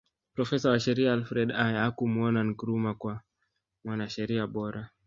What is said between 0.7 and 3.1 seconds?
sheria Alfred Ayer hakumuona Nkrumah